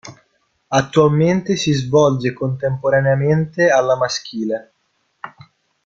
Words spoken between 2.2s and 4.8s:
contemporaneamente alla maschile.